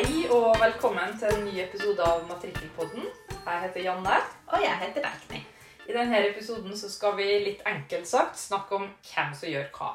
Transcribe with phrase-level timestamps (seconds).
[0.00, 3.02] Hei og velkommen til en ny episode av Matrikkelpodden.
[3.44, 4.14] Jeg heter Janne.
[4.48, 5.40] Og jeg heter Berkni.
[5.84, 9.90] I denne episoden så skal vi litt enkelt sagt snakke om hvem som gjør hva.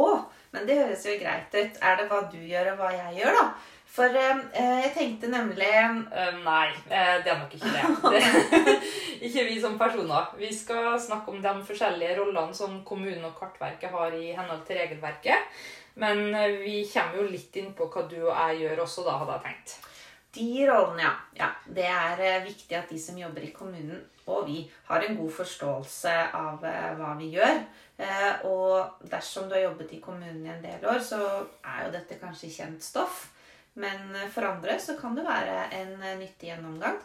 [0.00, 0.06] Å,
[0.54, 1.76] men det høres jo greit ut.
[1.76, 3.44] Er det hva du gjør, og hva jeg gjør, da?
[3.90, 5.66] For eh, jeg tenkte nemlig
[6.20, 7.84] Eh, nei, eh, det er nok ikke det.
[8.14, 8.76] det.
[9.26, 10.30] ikke vi som personer.
[10.38, 14.78] Vi skal snakke om de forskjellige rollene som kommunen og Kartverket har i henhold til
[14.80, 15.50] regelverket.
[16.00, 19.16] Men eh, vi kommer jo litt inn på hva du og jeg gjør også, da,
[19.20, 19.76] hadde jeg tenkt.
[20.36, 21.12] de rollene, ja.
[21.40, 21.50] ja.
[21.66, 25.32] Det er eh, viktig at de som jobber i kommunen, og vi, har en god
[25.40, 27.58] forståelse av eh, hva vi gjør.
[28.00, 31.20] Eh, og dersom du har jobbet i kommunen i en del år, så
[31.66, 33.26] er jo dette kanskje kjent stoff.
[33.74, 37.00] Men eh, for andre så kan det være en eh, nyttig gjennomgang.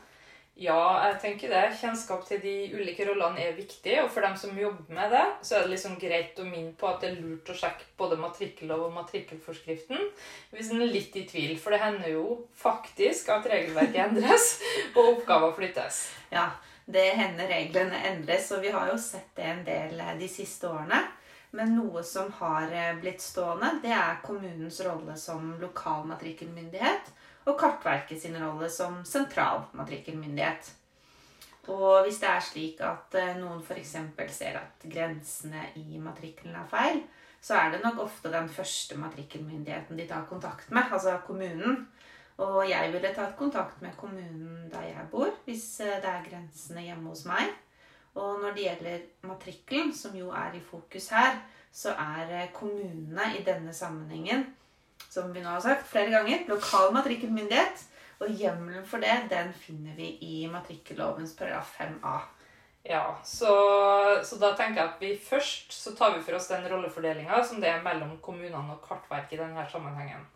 [0.56, 0.80] Ja,
[1.10, 1.64] jeg tenker det.
[1.82, 3.98] Kjennskap til de ulike rollene er viktig.
[4.06, 6.88] Og for dem som jobber med det, så er det liksom greit å minne på
[6.88, 10.00] at det er lurt å sjekke både matrikkellov og matrikkelforskriften
[10.56, 11.58] hvis en er litt i tvil.
[11.60, 12.24] For det hender jo
[12.56, 14.54] faktisk at regelverket endres
[14.96, 16.06] og oppgaver flyttes.
[16.32, 16.48] Ja,
[16.88, 20.72] det hender reglene endres, og vi har jo sett det en del eh, de siste
[20.72, 21.04] årene.
[21.56, 27.14] Men noe som har eh, blitt stående, det er kommunens rolle som lokal matrikkelmyndighet
[27.46, 30.74] og Kartverket sin rolle som sentral matrikkelmyndighet.
[31.72, 33.96] Og hvis det er slik at eh, noen f.eks.
[34.36, 37.02] ser at grensene i matrikkelen er feil,
[37.42, 41.86] så er det nok ofte den første matrikkelmyndigheten de tar kontakt med, altså kommunen.
[42.42, 46.84] Og jeg ville tatt kontakt med kommunen der jeg bor, hvis eh, det er grensene
[46.90, 47.54] hjemme hos meg.
[48.16, 51.42] Og når det gjelder matrikkelen, som jo er i fokus her,
[51.76, 54.46] så er kommunene i denne sammenhengen,
[55.12, 57.84] som vi nå har sagt flere ganger, lokal matrikkelmyndighet.
[58.24, 62.16] Og hjemmelen for det, den finner vi i matrikkellovens paragraf 5a.
[62.88, 63.52] Ja, så,
[64.24, 67.60] så da tenker jeg at vi først så tar vi for oss den rollefordelinga som
[67.60, 70.28] det er mellom kommunene og Kartverket i denne sammenhengen.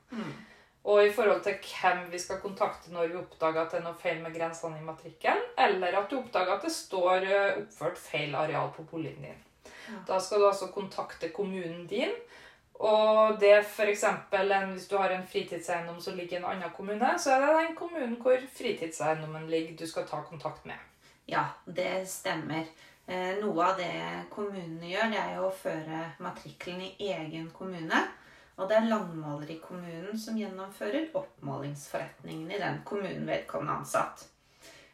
[0.87, 3.99] Og i forhold til hvem vi skal kontakte når vi oppdager at det er noe
[3.99, 8.35] feil med grensene i matrikkelen, eller at du oppdager at det står eh, oppført feil
[8.35, 9.45] areal på boligen din.
[9.89, 9.99] Ja.
[10.07, 12.15] Da skal du altså kontakte kommunen din.
[12.79, 17.09] Og det for en, hvis du har en fritidseiendom som ligger i en annen kommune,
[17.19, 20.79] så er det den kommunen hvor fritidseiendommen ligger, du skal ta kontakt med.
[21.27, 22.63] Ja, det stemmer.
[23.07, 23.91] Eh, Noe av det
[24.31, 27.99] kommunene gjør, det er jo å føre matrikkelen i egen kommune.
[28.59, 34.25] Og det er landmåler i kommunen som gjennomfører oppmålingsforretningen i den kommunen vedkommende ansatt.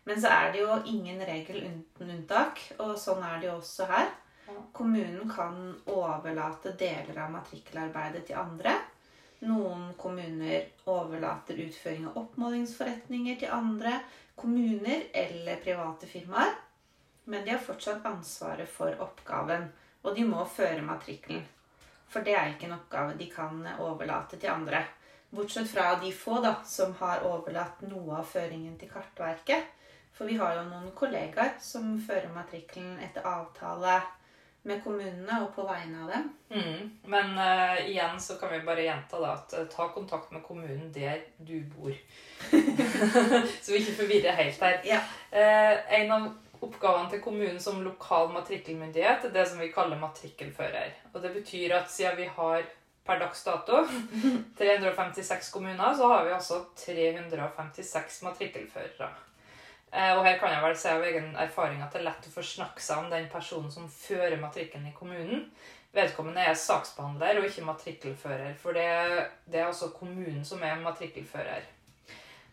[0.06, 3.88] Men så er det jo ingen regel uten unntak, og sånn er det jo også
[3.90, 4.12] her.
[4.72, 5.58] Kommunen kan
[5.90, 8.76] overlate deler av matrikkelarbeidet til andre.
[9.50, 13.98] Noen kommuner overlater utføring av oppmålingsforretninger til andre
[14.38, 16.54] kommuner eller private firmaer.
[17.26, 19.72] Men de har fortsatt ansvaret for oppgaven,
[20.06, 21.42] og de må føre matrikkelen.
[22.12, 24.84] For det er ikke en oppgave de kan overlate til andre.
[25.36, 29.72] Bortsett fra de få da, som har overlatt noe av føringen til Kartverket.
[30.16, 33.98] For vi har jo noen kollegaer som fører matrikkelen etter avtale
[34.66, 36.30] med kommunene og på vegne av dem.
[36.56, 36.86] Mm.
[37.12, 40.88] Men uh, igjen så kan vi bare gjenta da at uh, ta kontakt med kommunen
[40.96, 41.94] der du bor.
[43.62, 44.80] så vi ikke forvirrer helt her.
[44.88, 45.04] Ja.
[45.36, 46.32] Uh, en av
[46.66, 50.92] oppgavene til kommunen som lokal matrikkelmyndighet er det som vi kaller matrikkelfører.
[51.14, 52.64] Og det betyr at siden vi har
[53.06, 53.84] per dags dato
[54.58, 59.10] 356 kommuner, så har vi altså 356 matrikkelførere.
[59.94, 62.34] Eh, Og her kan jeg vel si av egen erfaring at det er lett å
[62.34, 65.46] forsnakke seg om den personen som fører matrikkelen i kommunen.
[65.96, 68.88] Vedkommende er saksbehandler og ikke matrikkelfører, for det,
[69.48, 71.64] det er altså kommunen som er matrikkelfører.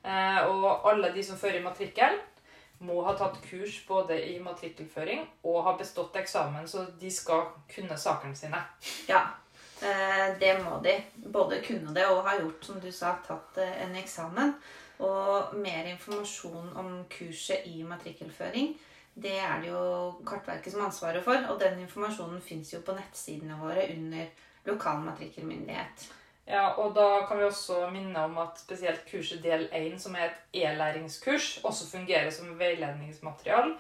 [0.05, 2.21] Eh, Og alle de som fører matrikkel,
[2.83, 7.99] må ha tatt kurs både i matrikkelføring og ha bestått eksamen, så de skal kunne
[7.99, 8.61] sakene sine.
[9.09, 9.23] Ja,
[9.81, 10.97] eh, det må de.
[11.15, 14.55] Både kunne det og ha gjort, som du sa, tatt eh, en eksamen.
[15.03, 18.75] Og mer informasjon om kurset i matrikkelføring,
[19.15, 19.83] det er det jo
[20.25, 21.49] Kartverket som har ansvaret for.
[21.51, 24.31] Og den informasjonen fins jo på nettsidene våre under
[24.69, 26.07] lokal matrikkelmyndighet.
[26.53, 30.29] Ja, og da kan vi også minne om at spesielt kurset del 1, som er
[30.29, 33.73] et e-læringskurs, også fungerer som veiledningsmaterial.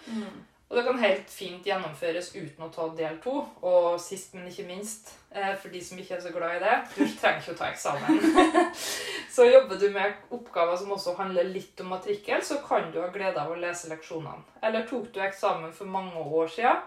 [0.72, 3.32] Og det kan helt fint gjennomføres uten å ta del 2.
[3.68, 6.78] Og sist, men ikke minst, eh, for de som ikke er så glad i det,
[6.94, 8.72] du trenger ikke å ta eksamen.
[9.36, 13.12] så jobber du med oppgaver som også handler litt om matrikkel, så kan du ha
[13.12, 14.48] glede av å lese leksjonene.
[14.64, 16.80] Eller tok du eksamen for mange år siden,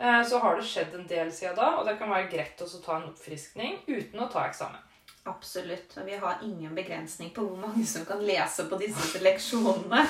[0.00, 2.72] eh, så har det skjedd en del siden da, og det kan være greit å
[2.82, 4.89] ta en oppfriskning uten å ta eksamen.
[5.28, 5.96] Absolutt.
[6.00, 10.06] Og vi har ingen begrensning på hvor mange som kan lese på disse leksjonene.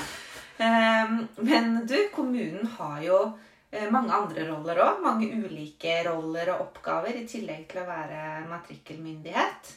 [0.57, 3.19] Ehm, Men du, kommunen har jo
[3.71, 5.01] eh, mange andre roller òg.
[5.03, 9.73] Mange ulike roller og oppgaver i tillegg til å være matrikkelmyndighet.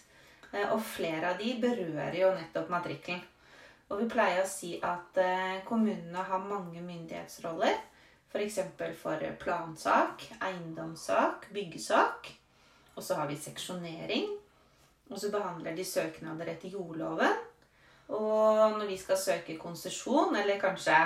[0.52, 3.24] Eh, Og flere av de berører jo nettopp matrikkelen.
[3.90, 7.74] Og vi pleier å si at eh, kommunene har mange myndighetsroller.
[8.34, 8.56] F.eks.
[8.78, 12.32] For, for plansak, eiendomssak, byggesak.
[12.96, 14.30] Og så har vi seksjonering.
[15.10, 17.40] Og så behandler de søknader etter jordloven.
[18.08, 20.96] Og når vi skal søke konsesjon, eller kanskje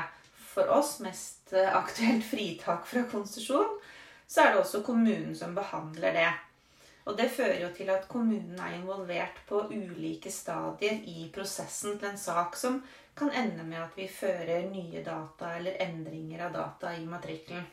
[0.48, 3.78] for oss mest eh, aktuelt fritak fra konsesjon,
[4.26, 6.30] så er det også kommunen som behandler det.
[7.08, 12.10] Og det fører jo til at kommunen er involvert på ulike stadier i prosessen til
[12.10, 12.82] en sak som
[13.16, 17.64] kan ende med at vi fører nye data eller endringer av data i matrikkelen.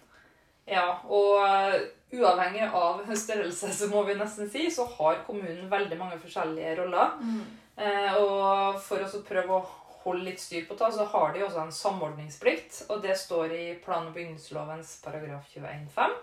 [0.66, 1.75] Ja, og uh,
[2.16, 7.18] uavhengig av størrelse, så må vi nesten si, så har kommunen veldig mange forskjellige roller.
[7.22, 7.42] Mm.
[7.76, 9.66] Eh, og for å prøve å
[10.06, 12.84] holde litt styr på det, så har de også en samordningsplikt.
[12.90, 16.20] Og det står i plan- og bygningslovens paragraf 21-5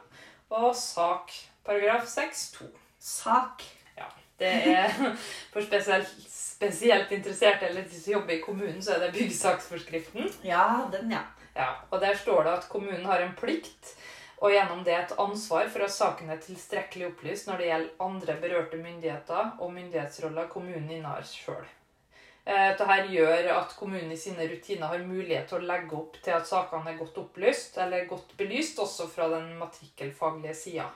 [0.52, 1.32] og sak
[1.64, 2.68] paragraf 6-2.
[2.98, 3.64] Sak.
[3.96, 4.08] Ja.
[4.38, 4.92] Det er
[5.52, 10.30] for spesielt, spesielt interesserte eller de som jobber i kommunen, så er det byggsaksforskriften.
[10.46, 11.24] Ja, den, ja.
[11.56, 11.70] ja.
[11.90, 13.96] Og der står det at kommunen har en plikt
[14.42, 18.34] og gjennom det et ansvar for at saken er tilstrekkelig opplyst når det gjelder andre
[18.42, 21.68] berørte myndigheter og myndighetsroller kommunen innehar sjøl.
[22.42, 26.34] Eh, dette gjør at kommunen i sine rutiner har mulighet til å legge opp til
[26.34, 30.88] at sakene er godt opplyst eller godt belyst, også fra den matrikkelfaglige sida.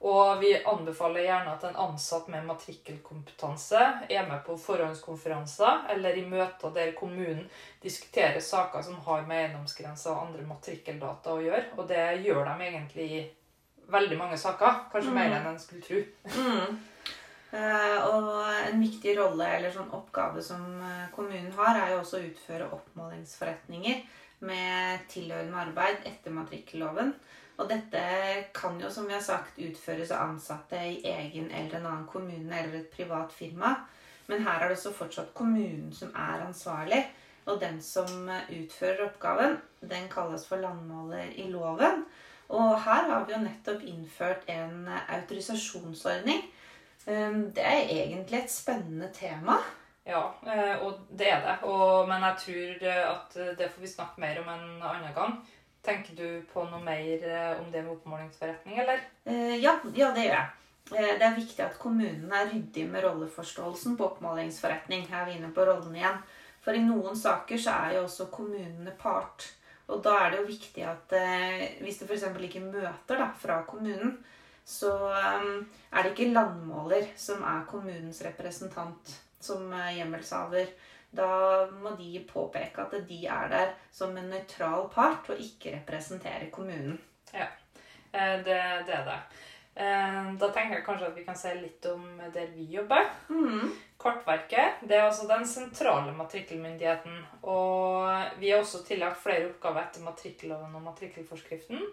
[0.00, 6.22] Og vi anbefaler gjerne at en ansatt med matrikkelkompetanse er med på forhåndskonferanser eller i
[6.24, 7.42] møter der kommunen
[7.82, 11.66] diskuterer saker som har med eiendomsgrenser og andre matrikkeldata å gjøre.
[11.76, 13.20] Og det gjør de egentlig i
[13.92, 14.86] veldig mange saker.
[14.92, 15.18] Kanskje mm.
[15.20, 16.00] mer enn en skulle tro.
[16.38, 16.80] Mm.
[17.50, 18.26] Uh, og
[18.70, 22.68] en viktig rolle eller sånn oppgave som eh, kommunen har, er jo også å utføre
[22.76, 24.04] oppmålingsforretninger
[24.46, 27.10] med tilhørende arbeid etter matrikkelloven.
[27.60, 28.00] Og dette
[28.56, 32.56] kan jo, som vi har sagt, utføres av ansatte i egen eller en annen kommune
[32.56, 33.74] eller et privat firma.
[34.30, 37.02] Men her er det også fortsatt kommunen som er ansvarlig.
[37.50, 42.04] Og den som utfører oppgaven, den kalles for landmåler i loven.
[42.48, 46.42] Og her har vi jo nettopp innført en autorisasjonsordning.
[47.06, 49.60] Ehm, det er egentlig et spennende tema.
[50.06, 51.56] Ja, eh, og det er det.
[51.68, 55.40] Og, men jeg tror at det får vi snakke mer om en annen gang.
[55.82, 59.00] Tenker du på noe mer eh, om det med oppmålingsforretning, eller?
[59.24, 60.48] Eh, ja, ja, det gjør jeg.
[60.92, 65.06] Eh, det er viktig at kommunen er ryddig med rolleforståelsen på oppmålingsforretning.
[65.08, 66.20] Her er vi inne på rollen igjen.
[66.60, 69.48] For i noen saker så er jo også kommunene part.
[69.88, 71.14] Og da er det jo viktig at
[71.80, 72.28] hvis det f.eks.
[72.46, 74.18] ikke møter da, fra kommunen,
[74.62, 80.68] så er det ikke landmåler som er kommunens representant som hjemmelshaver.
[81.10, 86.50] Da må de påpeke at de er der som en nøytral part og ikke representerer
[86.54, 87.00] kommunen.
[87.34, 87.48] Ja,
[88.12, 89.20] eh, det, det er det.
[89.74, 92.04] Eh, da tenker jeg kanskje at vi kan se litt om
[92.34, 93.06] der vi jobber.
[93.30, 93.70] Mm.
[94.00, 97.20] Kartverket det er altså den sentrale matrikkelmyndigheten.
[97.42, 101.86] Og vi er også tillagt flere oppgaver etter matrikkelloven og matrikkelforskriften.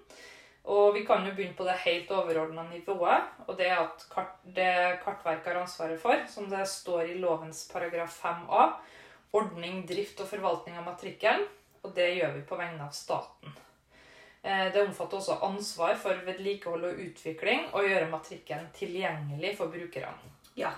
[0.68, 3.28] Og vi kan jo begynne på det helt overordna nivået.
[3.48, 7.70] Og det er at kart, det Kartverket har ansvaret for, som det står i lovens
[7.72, 8.66] paragraf 5a,
[9.36, 11.46] ordning, drift og forvaltning av matrikkelen.
[11.86, 13.54] Og det gjør vi på vegne av staten.
[14.42, 20.36] Eh, det omfatter også ansvar for vedlikehold og utvikling og gjøre matrikkelen tilgjengelig for brukerne.
[20.58, 20.74] Ja,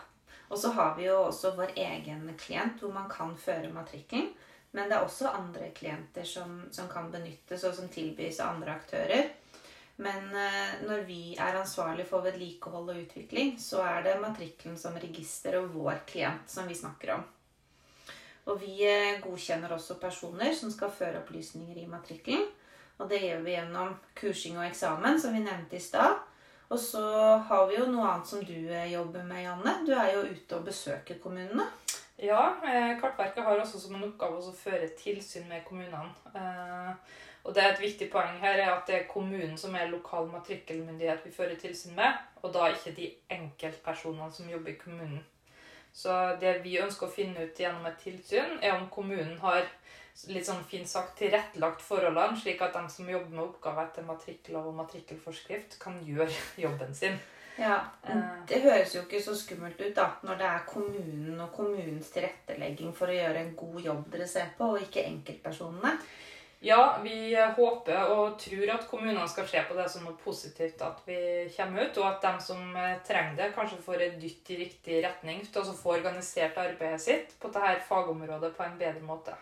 [0.50, 4.32] og så har vi jo også vår egen klient hvor man kan føre matrikkelen.
[4.72, 8.76] Men det er også andre klienter som, som kan benyttes, og som tilbys av andre
[8.78, 9.32] aktører.
[10.00, 14.98] Men eh, når vi er ansvarlig for vedlikehold og utvikling, så er det matrikkelen som
[15.02, 17.26] register og vår klient som vi snakker om.
[18.50, 22.48] Og vi eh, godkjenner også personer som skal føre opplysninger i matrikkelen.
[23.00, 26.18] Og det gjør vi gjennom kursing og eksamen, som vi nevnte i stad.
[26.70, 27.04] Og så
[27.50, 29.76] har vi jo noe annet som du eh, jobber med, Janne.
[29.86, 31.70] Du er jo ute og besøker kommunene.
[32.20, 36.12] Ja, eh, Kartverket har også som en oppgave å føre tilsyn med kommunene.
[37.48, 40.28] Og det er Et viktig poeng her er at det er kommunen som er lokal
[40.28, 45.24] matrikkelmyndighet vi fører tilsyn med, og da ikke de enkeltpersonene som jobber i kommunen.
[45.94, 49.66] Så det vi ønsker å finne ut gjennom et tilsyn, er om kommunen har
[50.28, 54.72] litt sånn fint sagt tilrettelagt forholdene, slik at de som jobber med oppgaver etter matrikkellov
[54.72, 56.32] og matrikkelforskrift, kan gjøre
[56.66, 57.20] jobben sin.
[57.60, 58.26] Ja, eh.
[58.48, 62.94] Det høres jo ikke så skummelt ut da, når det er kommunen og kommunens tilrettelegging
[62.96, 65.98] for å gjøre en god jobb dere ser på, og ikke enkeltpersonene.
[66.62, 70.98] Ja, vi håper og tror at kommunene skal se på det som noe positivt at
[71.08, 71.20] vi
[71.54, 74.98] kommer ut, og at de som eh, trenger det, kanskje får et dytt i riktig
[75.06, 79.38] retning til å få organisert arbeidet sitt på dette fagområdet på en bedre måte.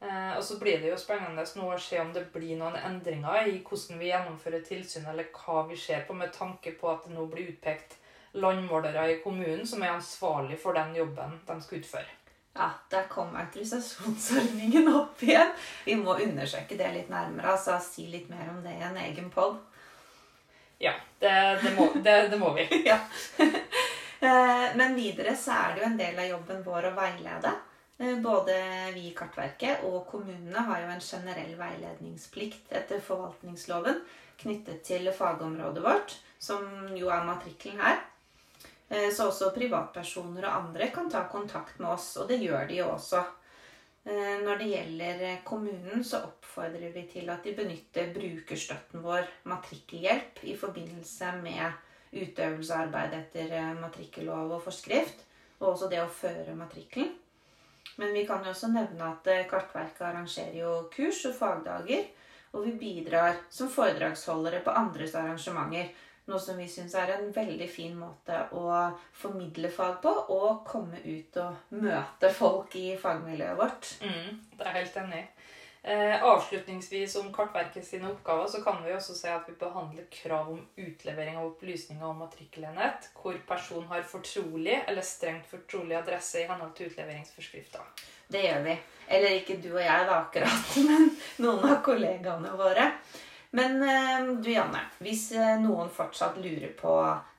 [0.00, 3.52] Eh, og så blir det jo spennende nå å se om det blir noen endringer
[3.52, 7.12] i hvordan vi gjennomfører tilsyn, eller hva vi ser på, med tanke på at det
[7.12, 7.98] nå blir utpekt
[8.40, 12.21] landmålere i kommunen som er ansvarlig for den jobben de skal utføre.
[12.54, 15.52] Ja, der kom autorisasjonsordningen opp igjen.
[15.84, 17.54] Vi må undersøke det litt nærmere.
[17.54, 19.56] altså Si litt mer om det i en egen pod.
[20.82, 21.32] Ja, det,
[21.62, 22.66] det, må, det, det må vi.
[22.90, 22.98] ja.
[24.22, 27.54] Eh, men videre så er det jo en del av jobben vår å veilede.
[27.98, 28.54] Eh, både
[28.94, 33.98] vi i Kartverket og kommunene har jo en generell veiledningsplikt etter forvaltningsloven
[34.42, 36.66] knyttet til fagområdet vårt, som
[36.98, 38.02] jo er matrikkelen her.
[38.92, 42.82] Eh, så også privatpersoner og andre kan ta kontakt med oss, og det gjør de
[42.82, 43.22] jo også.
[44.04, 50.42] Eh, når det gjelder kommunen, så oppfordrer vi til at de benytter brukerstøtten vår, matrikkelhjelp,
[50.44, 51.80] i forbindelse med
[52.12, 55.24] utøvelse etter eh, matrikkellov og forskrift,
[55.62, 57.14] og også det å føre matrikkelen.
[57.96, 62.04] Men vi kan jo også nevne at Kartverket arrangerer jo kurs og fagdager,
[62.52, 65.88] og vi bidrar som foredragsholdere på andres arrangementer.
[66.30, 68.66] Noe som vi syns er en veldig fin måte å
[69.18, 73.88] formidle fag på, og komme ut og møte folk i fagmiljøet vårt.
[74.06, 75.24] Mm, det er helt enig.
[75.84, 80.52] Eh, avslutningsvis om Kartverket sine oppgaver så kan vi også si at vi behandler krav
[80.52, 86.46] om utlevering av opplysninger om matrikkelenhet hvor personen har fortrolig eller strengt fortrolig adresse i
[86.46, 87.82] henhold til utleveringsforskrifta.
[88.30, 88.78] Det gjør vi.
[89.08, 91.10] Eller ikke du og jeg, da, akkurat, men
[91.42, 92.86] noen av kollegaene våre.
[93.54, 96.92] Men eh, du Janne, hvis eh, noen fortsatt lurer på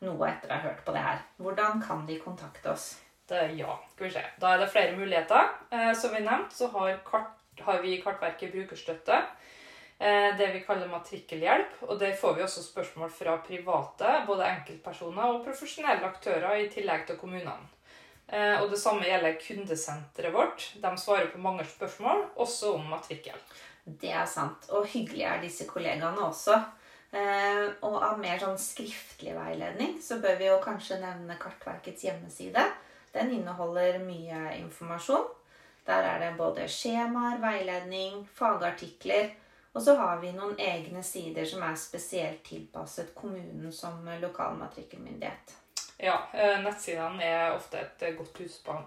[0.05, 2.91] noe etter å ha hørt på det her, hvordan kan de kontakte oss?
[3.29, 4.22] Det, ja, skal vi se.
[4.38, 5.50] Da er det flere muligheter.
[5.74, 7.34] Eh, som vi nevnte, så har, kart,
[7.65, 9.24] har vi Kartverket brukerstøtte.
[10.03, 11.77] Det vi kaller matrikkelhjelp.
[11.88, 17.05] Og der får vi også spørsmål fra private, både enkeltpersoner og profesjonelle aktører, i tillegg
[17.08, 17.70] til kommunene.
[18.27, 20.70] Eh, og det samme gjelder kundesenteret vårt.
[20.82, 23.38] De svarer på mange spørsmål, også om matrikkel.
[23.84, 24.70] Det er sant.
[24.72, 26.58] Og hyggelig er disse kollegaene også.
[27.13, 32.63] Eh, og av mer sånn skriftlig veiledning så bør vi jo kanskje nevne Kartverkets hjemmeside.
[33.13, 35.27] Den inneholder mye informasjon.
[35.86, 39.34] Der er det både skjemaer, veiledning, fagartikler.
[39.74, 45.53] Og så har vi noen egne sider som er spesielt tilpasset kommunen som lokalmatrikkelmyndighet.
[46.03, 48.83] Ja, eh, nettsidene er ofte et godt utspang,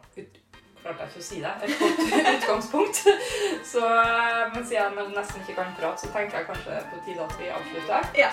[0.83, 1.55] klarte jeg ikke å si det.
[1.65, 2.03] Et godt
[2.37, 3.03] utgangspunkt.
[3.73, 7.29] Så, mens men siden jeg nesten ikke kan prate, så tenker jeg kanskje på tide
[7.29, 8.11] at vi avslutter.
[8.25, 8.33] Ja.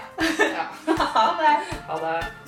[0.59, 0.67] ja.
[1.15, 1.53] Ha det.
[1.87, 2.42] Ha det.